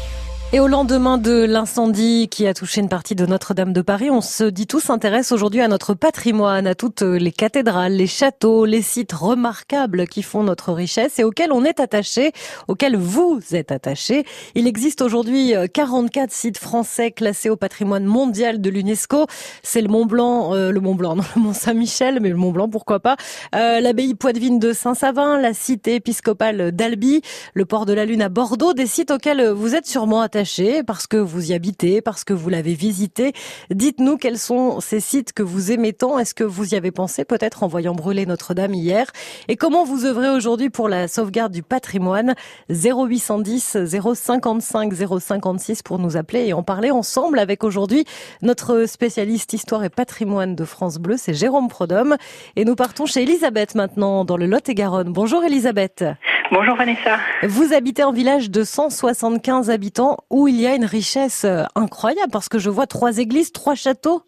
[0.51, 4.23] Et au lendemain de l'incendie qui a touché une partie de Notre-Dame de Paris, on
[4.23, 8.81] se dit tout s'intéresse aujourd'hui à notre patrimoine, à toutes les cathédrales, les châteaux, les
[8.81, 12.33] sites remarquables qui font notre richesse et auxquels on est attaché,
[12.67, 14.25] auxquels vous êtes attaché.
[14.55, 19.27] Il existe aujourd'hui euh, 44 sites français classés au patrimoine mondial de l'UNESCO.
[19.63, 22.53] C'est le Mont Blanc, euh, le Mont Blanc, non, le Mont Saint-Michel, mais le Mont
[22.53, 23.17] Blanc, pourquoi pas.
[23.55, 27.21] Euh, L'abbaye Poitevine de Saint-Savin, la cité épiscopale d'Albi,
[27.53, 30.85] le port de la Lune à Bordeaux, des sites auxquels vous êtes sûrement attaché attaché
[30.85, 33.33] parce que vous y habitez, parce que vous l'avez visité.
[33.71, 36.17] Dites-nous quels sont ces sites que vous aimez tant.
[36.17, 39.11] Est-ce que vous y avez pensé peut-être en voyant brûler Notre-Dame hier?
[39.49, 42.37] Et comment vous œuvrez aujourd'hui pour la sauvegarde du patrimoine?
[42.71, 43.79] 0810
[44.15, 48.05] 055 056 pour nous appeler et en parler ensemble avec aujourd'hui
[48.41, 52.17] notre spécialiste histoire et patrimoine de France Bleu, c'est Jérôme Prodhomme.
[52.55, 55.13] Et nous partons chez Elisabeth maintenant dans le Lot-et-Garonne.
[55.13, 56.05] Bonjour Elisabeth.
[56.51, 57.19] Bonjour Vanessa.
[57.43, 62.31] Vous habitez un village de 175 habitants où il y a une richesse euh, incroyable
[62.33, 64.23] parce que je vois trois églises, trois châteaux.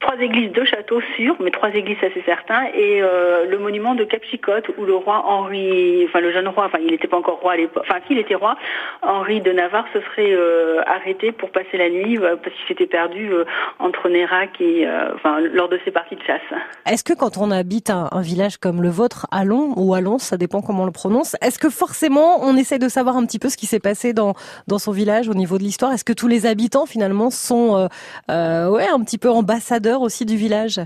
[0.00, 4.04] Trois églises, deux châteaux sûrs, mais trois églises assez certains, et euh, le monument de
[4.04, 7.52] Capchicotte où le roi Henri, enfin le jeune roi, enfin il n'était pas encore roi
[7.52, 8.56] à l'époque, enfin s'il était roi,
[9.02, 12.86] Henri de Navarre se serait euh, arrêté pour passer la nuit euh, parce qu'il s'était
[12.86, 13.30] perdu
[13.78, 16.40] entre Nérac et, enfin lors de ses parties de chasse.
[16.86, 20.38] Est-ce que quand on habite un, un village comme le vôtre, Allons ou Allons, ça
[20.38, 23.50] dépend comment on le prononce, est-ce que forcément on essaie de savoir un petit peu
[23.50, 24.32] ce qui s'est passé dans
[24.66, 25.92] dans son village au niveau de l'histoire?
[25.92, 27.88] Est-ce que tous les habitants finalement sont
[28.28, 30.80] ouais un petit peu ambassadeurs aussi du village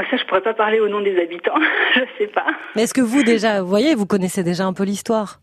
[0.00, 1.58] ah, ça, je pourrais pas parler au nom des habitants,
[1.96, 2.46] je sais pas.
[2.76, 5.40] Mais est-ce que vous déjà, vous voyez, vous connaissez déjà un peu l'histoire?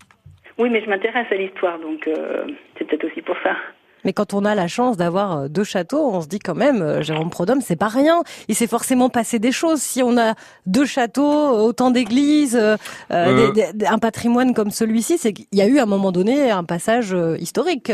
[0.58, 2.46] Oui, mais je m'intéresse à l'histoire, donc euh,
[2.78, 3.58] c'est peut-être aussi pour ça.
[4.06, 6.82] Mais quand on a la chance d'avoir euh, deux châteaux, on se dit quand même,
[6.82, 8.22] euh, Jérôme Prodhomme, c'est pas rien.
[8.48, 9.82] Il s'est forcément passé des choses.
[9.82, 12.58] Si on a deux châteaux, autant d'églises,
[13.10, 17.14] un patrimoine comme celui-ci, c'est qu'il y a eu à un moment donné un passage
[17.40, 17.92] historique.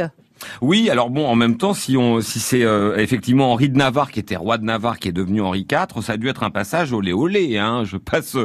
[0.61, 4.11] Oui, alors bon, en même temps, si on, si c'est euh, effectivement Henri de Navarre
[4.11, 6.49] qui était roi de Navarre qui est devenu Henri IV, ça a dû être un
[6.49, 7.57] passage olé olé.
[7.57, 7.83] Hein.
[7.83, 8.37] Je passe,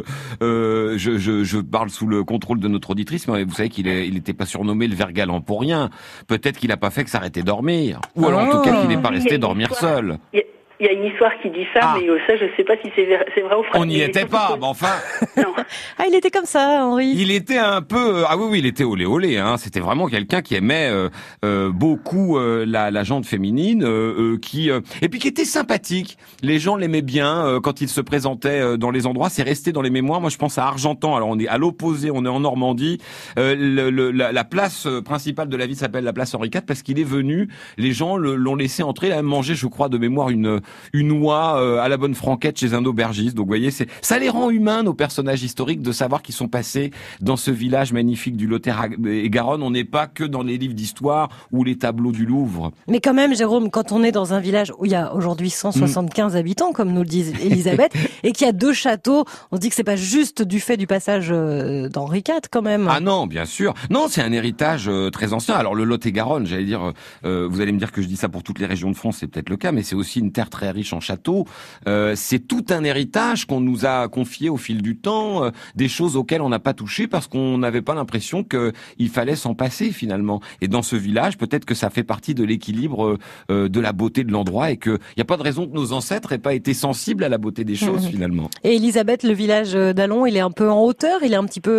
[0.43, 3.87] euh, je, je, je, parle sous le contrôle de notre auditrice, mais vous savez qu'il
[3.87, 5.91] n'était pas surnommé le ver galant pour rien.
[6.27, 9.03] Peut-être qu'il n'a pas fait que s'arrêter dormir, ou alors en tout cas qu'il n'est
[9.03, 10.19] pas resté dormir seul.
[10.33, 10.43] Il
[10.81, 11.97] y a une histoire qui dit ça, ah.
[11.99, 13.71] mais euh, ça, je ne sais pas si c'est vrai, ou faux.
[13.75, 14.95] On n'y était pas, mais enfin.
[15.37, 15.55] non.
[15.99, 17.15] Ah, il était comme ça, Henri.
[17.17, 18.19] Il était un peu.
[18.19, 19.39] Euh, ah oui, oui, il était olé olé.
[19.39, 19.57] Hein.
[19.57, 21.09] C'était vraiment quelqu'un qui aimait euh,
[21.45, 24.71] euh beaucoup la, la jante féminine, euh, qui
[25.03, 26.19] et puis qui était sympathique.
[26.43, 29.29] Les gens l'aimaient bien quand il se présentait dans les endroits.
[29.31, 30.21] C'est resté dans les mémoires.
[30.21, 31.17] Moi, je pense à Argentan.
[31.17, 32.11] Alors, on est à l'opposé.
[32.12, 32.99] On est en Normandie.
[33.37, 36.83] Le, le, la, la, place principale de la ville s'appelle la place Henri IV parce
[36.83, 37.49] qu'il est venu.
[37.79, 39.09] Les gens l'ont laissé entrer.
[39.09, 40.61] Il a mangé, je crois, de mémoire une
[40.93, 43.37] une oie euh, à la bonne franquette chez un aubergiste.
[43.37, 46.49] Donc vous voyez, c'est ça les rend humains nos personnages historiques de savoir qu'ils sont
[46.49, 49.63] passés dans ce village magnifique du Lot-et-Garonne.
[49.63, 52.73] On n'est pas que dans les livres d'histoire ou les tableaux du Louvre.
[52.89, 55.51] Mais quand même, Jérôme, quand on est dans un village où il y a aujourd'hui
[55.51, 56.37] 175 mm.
[56.37, 59.69] habitants, comme nous le dit Elisabeth, et qu'il y a deux châteaux, on se dit
[59.69, 62.89] que c'est pas juste du fait du passage euh, d'Henri IV, quand même.
[62.91, 63.75] Ah non, bien sûr.
[63.91, 65.55] Non, c'est un héritage euh, très ancien.
[65.55, 68.59] Alors le Lot-et-Garonne, j'allais dire, vous allez me dire que je dis ça pour toutes
[68.59, 70.95] les régions de France, c'est peut-être le cas, mais c'est aussi une terre très riche
[70.95, 71.45] en châteaux.
[71.87, 75.88] Euh, c'est tout un héritage qu'on nous a confié au fil du temps, euh, des
[75.88, 79.90] choses auxquelles on n'a pas touché parce qu'on n'avait pas l'impression qu'il fallait s'en passer
[79.92, 80.40] finalement.
[80.62, 83.19] Et dans ce village, peut-être que ça fait partie de l'équilibre
[83.51, 85.92] euh, de la beauté de l'endroit et qu'il n'y a pas de raison que nos
[85.92, 88.11] ancêtres aient pas été sensibles à la beauté des choses mmh.
[88.11, 88.49] finalement.
[88.64, 91.61] Et Elisabeth, le village d'Allon, il est un peu en hauteur, il est un petit
[91.61, 91.77] peu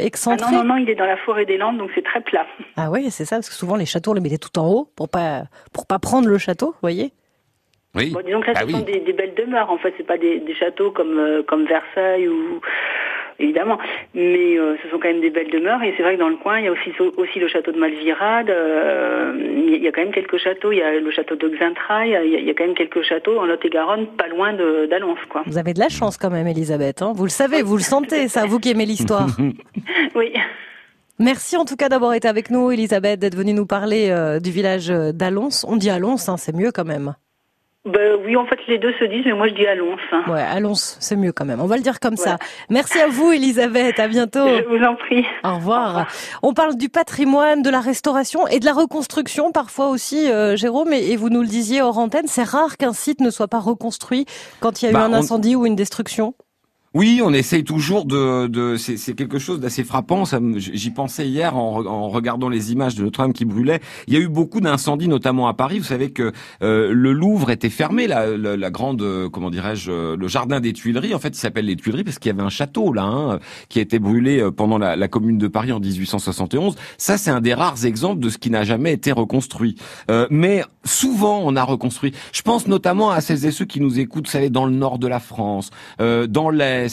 [0.00, 0.46] excentré?
[0.48, 2.44] Ah non, non, non, il est dans la forêt des Landes, donc c'est très plat.
[2.76, 4.90] Ah oui, c'est ça, parce que souvent les châteaux, on les mettait tout en haut
[4.96, 7.12] pour pas pour pas prendre le château, vous voyez?
[7.96, 8.10] Oui.
[8.10, 9.70] Bon, disons que là, ah ce sont des, belles demeures.
[9.70, 12.60] En fait, c'est pas des, châteaux comme euh, comme Versailles ou
[13.38, 13.78] évidemment,
[14.14, 15.82] mais euh, ce sont quand même des belles demeures.
[15.82, 17.78] Et c'est vrai que dans le coin, il y a aussi aussi le château de
[17.78, 18.50] Malvirade.
[18.50, 20.72] Euh, il y a quand même quelques châteaux.
[20.72, 22.18] Il y a le château de Xintrailles.
[22.24, 25.42] Il, y a, quand même quelques châteaux en Lot-et-Garonne, pas loin d'Alons, quoi.
[25.46, 27.02] Vous avez de la chance quand même, Elisabeth.
[27.02, 29.28] Hein vous le savez, vous le sentez, ça, vous qui aimez l'histoire.
[30.14, 30.32] oui.
[31.18, 34.88] Merci en tout cas d'avoir été avec nous, Elisabeth, d'être venue nous parler du village
[34.88, 35.48] d'Alons.
[35.66, 37.14] On dit Alons, hein, c'est mieux quand même.
[37.86, 39.96] Ben, oui, en fait, les deux se disent, mais moi je dis allons.
[40.12, 40.24] Hein.
[40.28, 41.60] Ouais, allons, c'est mieux quand même.
[41.60, 42.36] On va le dire comme ça.
[42.68, 44.00] Merci à vous, Elisabeth.
[44.00, 44.44] À bientôt.
[44.44, 45.24] Je vous en prie.
[45.44, 46.06] Au revoir.
[46.42, 50.92] On parle du patrimoine, de la restauration et de la reconstruction parfois aussi, euh, Jérôme.
[50.92, 54.26] Et, vous nous le disiez hors antenne, c'est rare qu'un site ne soit pas reconstruit
[54.60, 56.34] quand il y a eu bah, un incendie ou une destruction.
[56.96, 58.46] Oui, on essaye toujours de.
[58.46, 60.24] de c'est quelque chose d'assez frappant.
[60.56, 63.80] J'y pensais hier en, en, regardant les images de Notre-Dame qui brûlait.
[64.06, 65.78] Il y a eu beaucoup d'incendies, notamment à Paris.
[65.78, 66.32] Vous savez que
[66.62, 70.72] euh, le Louvre était fermé, la, la, grande, euh, comment dirais-je, euh, le jardin des
[70.72, 71.14] Tuileries.
[71.14, 73.78] En fait, il s'appelle les Tuileries parce qu'il y avait un château là, hein, qui
[73.78, 76.76] a été brûlé pendant la, la, Commune de Paris en 1871.
[76.96, 79.76] Ça, c'est un des rares exemples de ce qui n'a jamais été reconstruit.
[80.10, 82.14] Euh, mais souvent, on a reconstruit.
[82.32, 84.98] Je pense notamment à celles et ceux qui nous écoutent, vous savez, dans le nord
[84.98, 85.68] de la France,
[86.00, 86.85] euh, dans l'est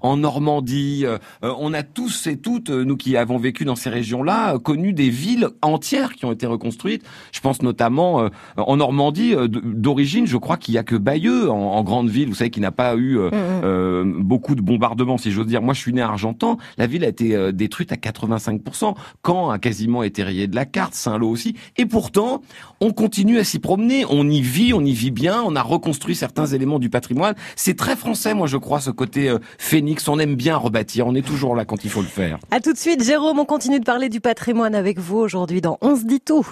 [0.00, 1.04] En Normandie.
[1.42, 5.48] on a tous et toutes, nous qui avons vécu dans ces régions-là, connu des villes
[5.62, 7.04] entières qui ont été reconstruites.
[7.32, 12.08] Je pense notamment en Normandie, d'origine, je crois qu'il y a que Bayeux en, grande
[12.08, 14.22] ville, vous savez, qui n'a pas eu mm, mm.
[14.22, 15.62] beaucoup de bombardements, si j'ose dire.
[15.62, 16.58] Moi, je suis né à Argentan.
[16.78, 18.94] La ville a été détruite à 85%.
[19.24, 21.54] Caen a quasiment été rayé de la carte, Saint-Lô aussi.
[21.76, 22.42] Et pourtant,
[22.80, 24.04] on continue à s'y promener.
[24.08, 25.42] On y vit, on y vit bien.
[25.44, 27.34] On a reconstruit certains éléments du patrimoine.
[27.56, 30.08] C'est très français, moi, je crois, ce côté euh, phénix.
[30.08, 31.06] On aime bien rebâtir.
[31.06, 32.38] On est toujours là quand il faut le faire.
[32.50, 33.38] À tout de suite, Jérôme.
[33.38, 36.46] On continue de parler du patrimoine avec vous aujourd'hui dans On se dit tout.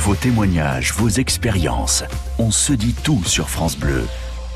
[0.00, 2.04] Vos témoignages, vos expériences.
[2.38, 4.04] On se dit tout sur France Bleu.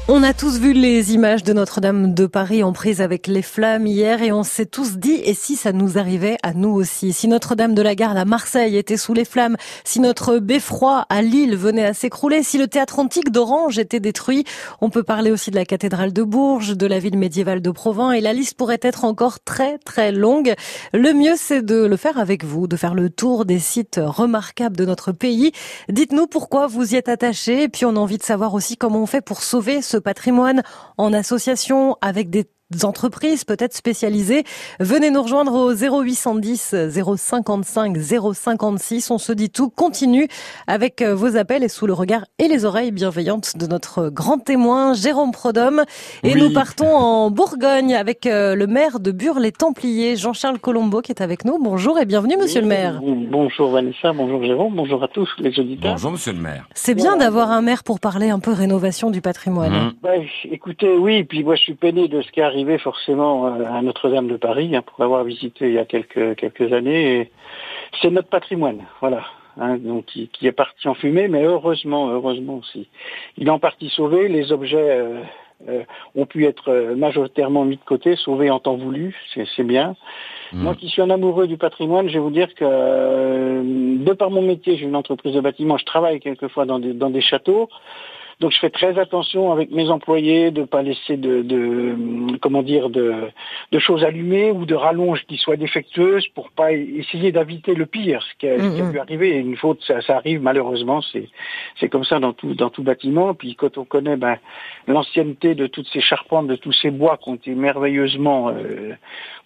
[0.09, 3.89] On a tous vu les images de Notre-Dame de Paris en prise avec les flammes
[3.89, 7.13] hier et on s'est tous dit et si ça nous arrivait à nous aussi?
[7.13, 11.23] Si Notre-Dame de la Garde à Marseille était sous les flammes, si notre beffroi à
[11.23, 14.45] Lille venait à s'écrouler, si le théâtre antique d'Orange était détruit,
[14.81, 18.15] on peut parler aussi de la cathédrale de Bourges, de la ville médiévale de Provence
[18.15, 20.55] et la liste pourrait être encore très très longue.
[20.93, 24.77] Le mieux c'est de le faire avec vous, de faire le tour des sites remarquables
[24.77, 25.51] de notre pays.
[25.89, 29.03] Dites-nous pourquoi vous y êtes attaché et puis on a envie de savoir aussi comment
[29.03, 30.63] on fait pour sauver ce patrimoine
[30.97, 32.45] en association avec des
[32.83, 34.45] entreprises peut-être spécialisées.
[34.81, 36.75] Venez nous rejoindre au 0810
[37.17, 39.11] 055 056.
[39.11, 40.29] On se dit tout continue
[40.67, 44.39] avec euh, vos appels et sous le regard et les oreilles bienveillantes de notre grand
[44.39, 45.85] témoin Jérôme Prodhomme.
[46.23, 51.23] Et nous partons en Bourgogne avec euh, le maire de Bure-les-Templiers, Jean-Charles Colombo, qui est
[51.23, 51.59] avec nous.
[51.63, 53.01] Bonjour et bienvenue, monsieur le maire.
[53.03, 55.93] Bonjour Vanessa, bonjour Jérôme, bonjour à tous les auditeurs.
[55.93, 56.67] Bonjour, monsieur le maire.
[56.75, 59.73] C'est bien d'avoir un maire pour parler un peu rénovation du patrimoine.
[59.73, 59.93] Mmh.
[60.03, 60.11] Bah,
[60.51, 63.83] écoutez, oui, puis moi je suis peiné de ce qui a arrivé forcément euh, à
[63.83, 67.31] Notre-Dame de Paris, hein, pour avoir visité il y a quelques, quelques années.
[68.01, 69.25] C'est notre patrimoine, voilà.
[69.61, 72.89] Hein, donc qui, est parti en fumée, mais heureusement, heureusement aussi.
[73.37, 75.21] Il est en partie sauvé, les objets euh,
[75.69, 75.83] euh,
[76.15, 79.97] ont pu être majoritairement mis de côté, sauvés en temps voulu, c'est bien.
[80.53, 80.63] Mmh.
[80.63, 82.65] Moi qui suis un amoureux du patrimoine, je vais vous dire que
[84.03, 87.11] de par mon métier, j'ai une entreprise de bâtiment, je travaille quelquefois dans des, dans
[87.11, 87.69] des châteaux.
[88.41, 92.63] Donc je fais très attention avec mes employés de ne pas laisser de, de, comment
[92.63, 93.15] dire de,
[93.73, 98.23] de, choses allumées ou de rallonges qui soient défectueuses pour pas essayer d'éviter le pire,
[98.23, 98.93] ce qui a, mm-hmm.
[98.93, 99.31] pu arriver.
[99.37, 101.31] Une faute, ça, ça arrive malheureusement, c'est
[101.81, 103.33] c'est comme ça dans tout dans tout bâtiment.
[103.33, 104.37] Puis quand on connaît ben,
[104.87, 108.93] l'ancienneté de toutes ces charpentes, de tous ces bois qui ont été merveilleusement euh,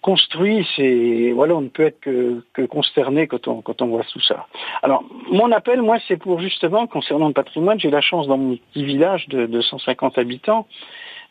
[0.01, 4.03] construits, c'est voilà, on ne peut être que, que consterné quand on quand on voit
[4.03, 4.47] tout ça.
[4.83, 8.57] Alors mon appel, moi, c'est pour justement concernant le patrimoine, j'ai la chance dans mon
[8.57, 10.67] petit village de, 150 habitants,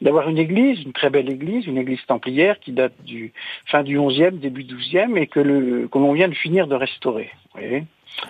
[0.01, 3.33] d'avoir une église, une très belle église, une église templière qui date du
[3.67, 7.31] fin du 11e, début 12e et que l'on vient de finir de restaurer.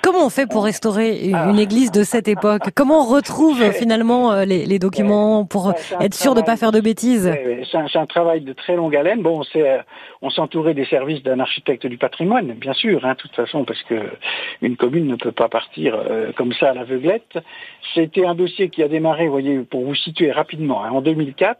[0.02, 1.60] Comment on fait pour restaurer une ah.
[1.60, 2.70] église de cette époque?
[2.74, 6.80] Comment on retrouve finalement euh, les, documents pour être sûr de ne pas faire de
[6.80, 7.32] bêtises?
[7.70, 9.22] C'est un, travail de très longue haleine.
[9.22, 9.42] Bon,
[10.22, 13.64] on s'est entouré des services d'un architecte du patrimoine, bien sûr, hein, de toute façon,
[13.64, 14.10] parce que
[14.62, 17.38] une commune ne peut pas partir euh, comme ça à l'aveuglette.
[17.94, 21.58] C'était un dossier qui a démarré, voyez, pour vous situer rapidement, hein, en 2004.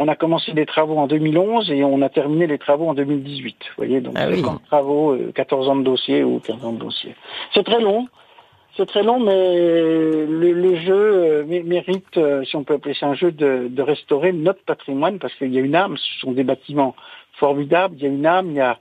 [0.00, 3.56] On a commencé les travaux en 2011 et on a terminé les travaux en 2018.
[3.60, 4.28] Vous voyez, donc ah
[4.68, 7.16] travaux, 14 euh, ans de dossier ou 15 ans de dossier.
[7.52, 8.06] C'est très long.
[8.76, 13.14] C'est très long, mais le, jeu euh, mérite, euh, si on peut appeler ça un
[13.14, 15.96] jeu, de, restaurer notre patrimoine parce qu'il y a une âme.
[15.96, 16.94] Ce sont des bâtiments
[17.32, 17.96] formidables.
[17.96, 18.50] Il y a une âme.
[18.50, 18.78] Il y a,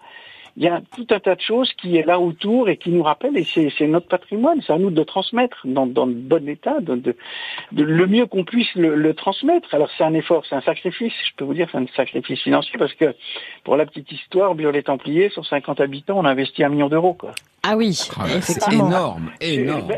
[0.58, 3.04] il y a tout un tas de choses qui est là autour et qui nous
[3.04, 6.80] rappellent, et c'est notre patrimoine, c'est à nous de transmettre dans, dans le bon état,
[6.82, 7.16] de, de,
[7.72, 9.74] le mieux qu'on puisse le, transmettre.
[9.76, 12.74] Alors c'est un effort, c'est un sacrifice, je peux vous dire, c'est un sacrifice financier,
[12.80, 13.14] parce que
[13.64, 17.14] pour la petite histoire, les Templiers, sur 50 habitants, on a investi un million d'euros.
[17.14, 17.34] quoi.
[17.62, 19.92] Ah oui, ah c'est énorme, énorme.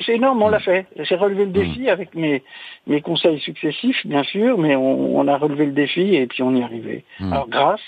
[0.00, 0.86] C'est énorme, on l'a fait.
[0.96, 1.88] J'ai relevé le défi mm.
[1.88, 2.42] avec mes,
[2.86, 6.54] mes conseils successifs, bien sûr, mais on, on, a relevé le défi et puis on
[6.54, 7.04] y est arrivé.
[7.18, 7.32] Mm.
[7.32, 7.80] Alors grâce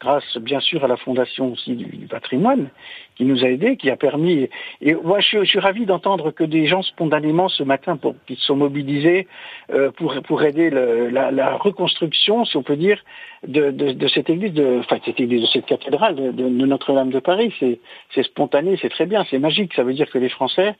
[0.00, 2.68] grâce bien sûr à la fondation aussi du, patrimoine
[3.16, 4.48] qui nous a aidés, qui a permis.
[4.80, 8.42] Et moi, je, suis ravi d'entendre que des gens spontanément ce matin, pour, qui se
[8.42, 9.26] sont mobilisés
[9.72, 13.02] euh, pour pour aider le, la, la, reconstruction, si on peut dire,
[13.46, 17.10] de, de, de cette église, de, enfin cette église, de cette cathédrale de, de Notre-Dame
[17.10, 17.52] de Paris.
[18.14, 19.74] C'est spontané, c'est très bien, c'est magique.
[19.74, 20.74] Ça veut dire que les Français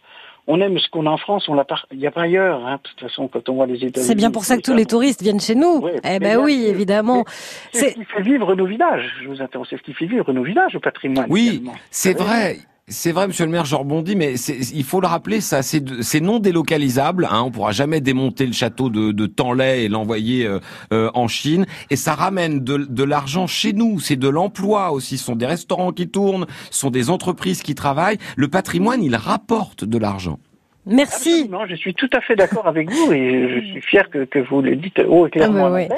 [0.49, 2.67] on aime ce qu'on a en France, on l'a pas, il n'y a pas ailleurs.
[2.67, 4.07] Hein, de toute façon, quand on voit les États-Unis.
[4.07, 5.87] C'est bien pour ça que tous les touristes viennent chez nous.
[6.03, 7.25] eh ben oui, évidemment.
[7.73, 9.05] C'est ce qui fait vivre nos villages.
[9.23, 9.69] Je vous interromps.
[9.69, 11.27] C'est ce qui fait vivre nos villages, le patrimoine.
[11.29, 12.59] Oui, c'est vrai.
[12.91, 16.39] C'est vrai, Monsieur le Maire, je rebondis, mais il faut le rappeler, ça, c'est non
[16.39, 17.29] délocalisable.
[17.31, 20.59] Hein, on pourra jamais démonter le château de, de Tanlay et l'envoyer euh,
[20.95, 21.67] euh, en Chine.
[21.91, 24.01] Et ça ramène de, de l'argent chez nous.
[24.01, 25.19] C'est de l'emploi aussi.
[25.19, 28.19] Ce sont des restaurants qui tournent, ce sont des entreprises qui travaillent.
[28.37, 30.39] Le patrimoine, il rapporte de l'argent.
[30.89, 31.31] Merci.
[31.43, 34.39] Absolument, je suis tout à fait d'accord avec vous et je suis fier que, que
[34.39, 35.67] vous le dites haut et clairement.
[35.67, 35.89] Ah bah ouais.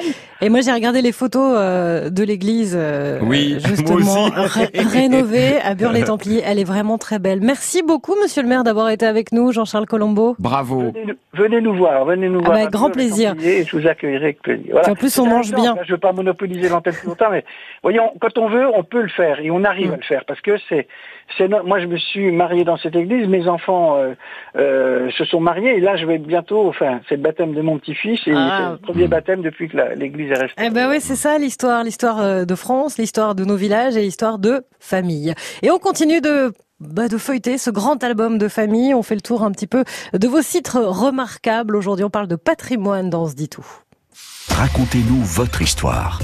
[0.41, 5.75] Et moi j'ai regardé les photos euh, de l'église euh, Oui, justement ré- rénovée à
[5.75, 6.41] Burle-les-Templiers.
[6.45, 7.39] Elle est vraiment très belle.
[7.41, 10.35] Merci beaucoup monsieur le maire d'avoir été avec nous, Jean-Charles Colombo.
[10.39, 10.91] Bravo.
[10.91, 12.57] Venez, nous- venez nous voir, venez nous Ah voir.
[12.59, 13.35] bah, à grand plaisir.
[13.43, 14.67] Et je vous accueillerai avec plaisir.
[14.71, 14.89] Voilà.
[14.91, 15.75] En plus, on mange bien.
[15.87, 17.43] Je veux pas monopoliser l'antenne plus longtemps, mais
[17.83, 19.93] voyons, quand on veut, on peut le faire et on arrive Mm.
[19.93, 20.87] à le faire parce que c'est
[21.39, 24.13] no- moi je me suis marié dans cette église, mes enfants euh,
[24.57, 27.77] euh, se sont mariés et là je vais bientôt, enfin c'est le baptême de mon
[27.79, 28.57] petit-fils et Ah.
[28.59, 30.63] c'est le premier baptême depuis que l'église est restée.
[30.65, 34.01] Eh ben oui, c'est ça l'histoire, l'histoire euh, de France, l'histoire de nos villages et
[34.01, 35.33] l'histoire de famille.
[35.61, 38.93] Et on continue de bah, de feuilleter ce grand album de famille.
[38.95, 41.75] On fait le tour un petit peu de vos sites remarquables.
[41.75, 43.65] Aujourd'hui, on parle de patrimoine dans ce dit tout.
[44.49, 46.19] Racontez-nous votre histoire.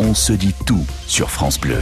[0.00, 1.80] On se dit tout sur France Bleu.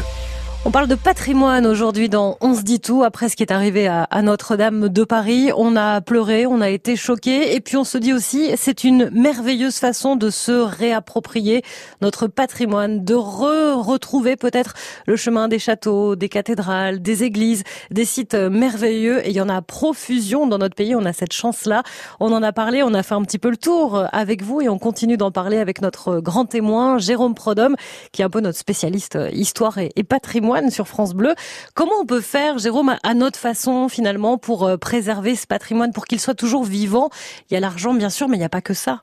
[0.67, 3.05] On parle de patrimoine aujourd'hui dans On se dit tout.
[3.05, 6.97] Après ce qui est arrivé à, Notre-Dame de Paris, on a pleuré, on a été
[6.97, 11.63] choqué, et puis on se dit aussi c'est une merveilleuse façon de se réapproprier
[12.01, 14.75] notre patrimoine, de re retrouver peut-être
[15.07, 19.25] le chemin des châteaux, des cathédrales, des églises, des sites merveilleux.
[19.25, 20.97] Et il y en a profusion dans notre pays.
[20.97, 21.85] On a cette chance-là.
[22.19, 24.69] On en a parlé, on a fait un petit peu le tour avec vous, et
[24.69, 27.77] on continue d'en parler avec notre grand témoin Jérôme Prodhomme,
[28.11, 30.03] qui est un peu notre spécialiste histoire et, et
[30.71, 31.35] sur France Bleu.
[31.75, 35.93] Comment on peut faire, Jérôme, à- à notre façon finalement pour euh, préserver ce patrimoine,
[35.93, 37.11] pour qu'il soit toujours vivant?
[37.51, 39.03] Il y a l'argent bien sûr, mais il n'y a pas que ça.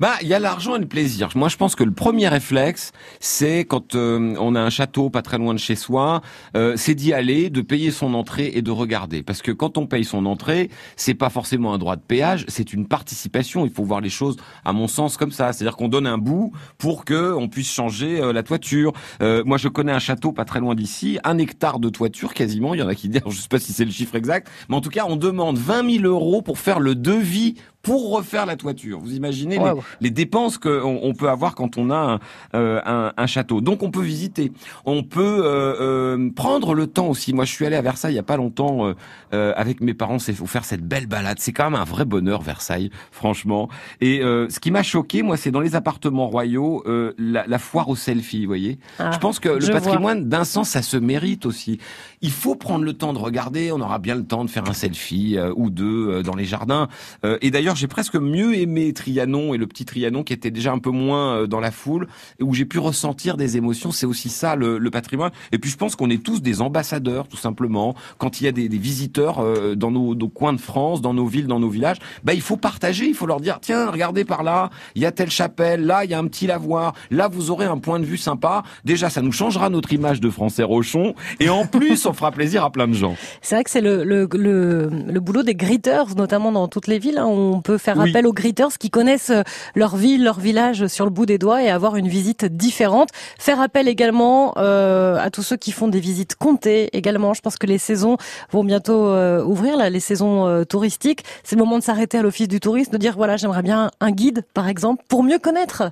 [0.00, 1.28] Bah, il y a l'argent et le plaisir.
[1.34, 5.22] Moi, je pense que le premier réflexe, c'est quand euh, on a un château pas
[5.22, 6.22] très loin de chez soi,
[6.56, 9.22] euh, c'est d'y aller, de payer son entrée et de regarder.
[9.22, 12.72] Parce que quand on paye son entrée, c'est pas forcément un droit de péage, c'est
[12.72, 13.66] une participation.
[13.66, 15.52] Il faut voir les choses, à mon sens, comme ça.
[15.52, 18.92] C'est-à-dire qu'on donne un bout pour que on puisse changer euh, la toiture.
[19.22, 22.74] Euh, moi, je connais un château pas très loin d'ici, un hectare de toiture quasiment.
[22.74, 24.76] Il y en a qui disent, je sais pas si c'est le chiffre exact, mais
[24.76, 28.56] en tout cas, on demande 20 000 euros pour faire le devis pour refaire la
[28.56, 29.00] toiture.
[29.00, 29.58] Vous imaginez
[30.00, 32.20] les- dépenses qu'on on peut avoir quand on a un,
[32.54, 33.60] euh, un, un château.
[33.60, 34.52] Donc on peut visiter,
[34.84, 37.32] on peut euh, euh, prendre le temps aussi.
[37.32, 38.92] Moi je suis allé à Versailles il y a pas longtemps
[39.34, 41.38] euh, avec mes parents, c'est faut faire cette belle balade.
[41.40, 43.68] C'est quand même un vrai bonheur Versailles, franchement.
[44.00, 47.58] Et euh, ce qui m'a choqué, moi, c'est dans les appartements royaux, euh, la, la
[47.58, 48.78] foire aux selfies, vous voyez.
[48.98, 51.78] Ah, je pense que le patrimoine, d'un sens, ça se mérite aussi.
[52.20, 53.72] Il faut prendre le temps de regarder.
[53.72, 56.44] On aura bien le temps de faire un selfie euh, ou deux euh, dans les
[56.44, 56.88] jardins.
[57.24, 60.72] Euh, et d'ailleurs, j'ai presque mieux aimé Trianon et le petit Trianon qui était déjà
[60.72, 62.06] un peu moins euh, dans la foule,
[62.38, 63.90] et où j'ai pu ressentir des émotions.
[63.90, 65.30] C'est aussi ça le, le patrimoine.
[65.52, 67.94] Et puis je pense qu'on est tous des ambassadeurs, tout simplement.
[68.18, 71.14] Quand il y a des, des visiteurs euh, dans nos, nos coins de France, dans
[71.14, 73.06] nos villes, dans nos villages, bah il faut partager.
[73.06, 76.10] Il faut leur dire tiens, regardez par là, il y a telle chapelle, là il
[76.10, 78.62] y a un petit lavoir, là vous aurez un point de vue sympa.
[78.84, 82.64] Déjà, ça nous changera notre image de Français Rochon, et en plus, on fera plaisir
[82.64, 83.16] à plein de gens.
[83.40, 86.98] C'est vrai que c'est le, le, le, le boulot des greeters, notamment dans toutes les
[86.98, 87.18] villes.
[87.18, 87.61] hein.
[87.62, 88.10] Peut faire Oui.
[88.10, 89.42] appel aux greeters qui connaissent euh,
[89.74, 93.08] leur ville, leur village sur le bout des doigts et avoir une visite différente.
[93.38, 97.34] Faire appel également euh, à tous ceux qui font des visites comptées également.
[97.34, 98.16] Je pense que les saisons
[98.50, 101.24] vont bientôt euh, ouvrir, là, les saisons euh, touristiques.
[101.44, 104.10] C'est le moment de s'arrêter à l'office du tourisme, de dire voilà, j'aimerais bien un
[104.10, 105.84] guide, par exemple, pour mieux connaître.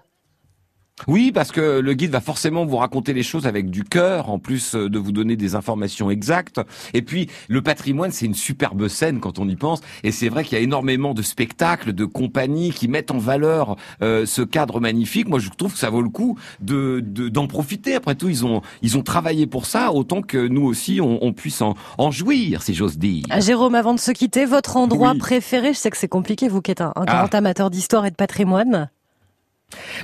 [1.08, 4.38] Oui, parce que le guide va forcément vous raconter les choses avec du cœur, en
[4.38, 6.60] plus euh, de vous donner des informations exactes.
[6.94, 9.80] Et puis, le patrimoine, c'est une superbe scène quand on y pense.
[10.04, 13.76] Et c'est vrai qu'il y a énormément de spectacles, de compagnies qui mettent en valeur
[14.02, 15.28] euh, ce cadre magnifique.
[15.28, 17.94] Moi, je trouve que ça vaut le coup de de- d'en profiter.
[17.94, 21.32] Après tout, ils ont ils ont travaillé pour ça, autant que nous aussi, on, on
[21.32, 23.24] puisse en, en jouir, si j'ose dire.
[23.30, 25.18] Ah, Jérôme, avant de se quitter, votre endroit Oui.
[25.18, 27.18] préféré, je sais que c'est compliqué, vous qui êtes un, un Ah.
[27.26, 28.90] grand amateur d'histoire et de patrimoine.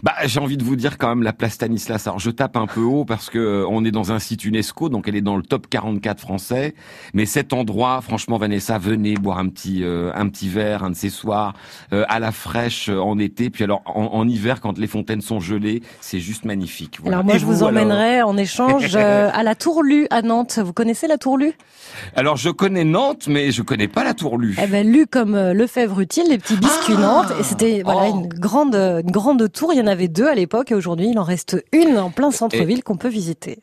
[0.02, 2.06] Bah, j'ai envie de vous dire quand même la place Stanislas.
[2.06, 4.88] Alors, je tape un peu haut parce que euh, on est dans un site UNESCO,
[4.88, 6.74] donc elle est dans le top 44 français.
[7.14, 10.96] Mais cet endroit, franchement, Vanessa, venez boire un petit euh, un petit verre, un de
[10.96, 11.54] ces soirs
[11.92, 13.50] euh, à la fraîche euh, en été.
[13.50, 16.98] Puis alors en, en hiver, quand les fontaines sont gelées, c'est juste magnifique.
[17.00, 17.16] Voilà.
[17.18, 20.58] Alors moi, Et je vous, alors emmènerai en échange à la Tour Lu à Nantes.
[20.62, 21.52] Vous connaissez la Tour Lu
[22.14, 24.56] Alors, je connais Nantes, mais je connais pas la Tour Lu.
[24.62, 27.32] Eh ben, Lu comme euh, Lefebvre utile, les petits biscuits Ah Nantes.
[27.40, 28.20] Et c'était voilà Oh.
[28.22, 29.72] une grande une grande tour.
[29.72, 32.30] Il y en avait deux à l'époque et aujourd'hui, il en reste une en plein
[32.30, 33.58] centre-ville qu'on peut visiter.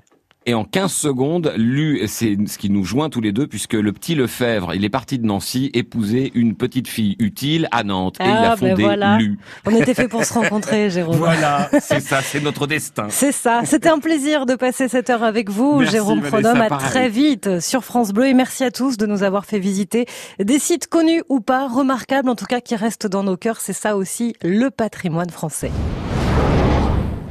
[0.46, 3.94] Et en 15 secondes, Lu, c'est ce qui nous joint tous les deux, puisque le
[3.94, 8.26] petit Lefebvre, il est parti de Nancy, épouser une petite fille utile à Nantes, et
[8.26, 9.18] il Ah, a ben fondé voilà.
[9.18, 9.40] Lu.
[9.66, 11.16] On était fait pour se rencontrer, Jérôme.
[11.16, 13.08] Voilà, c'est ça, c'est notre destin.
[13.10, 13.62] C'est ça.
[13.64, 16.62] C'était un plaisir de passer cette heure avec vous, Merci, Jérôme Vanessa, Prodhomme.
[16.62, 16.90] À pareil.
[16.90, 20.06] très vite sur France Bleu et merci à tous de nous avoir fait visiter
[20.40, 23.62] des sites connus ou pas, remarquables en tout cas qui restent dans nos cœurs.
[23.62, 25.72] C'est ça aussi le patrimoine français.